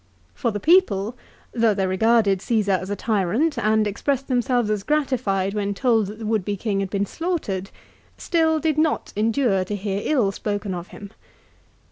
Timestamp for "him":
10.87-11.11